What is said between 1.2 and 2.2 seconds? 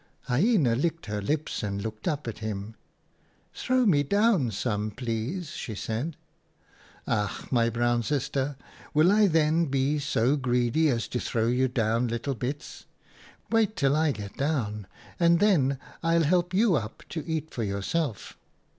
lips and looked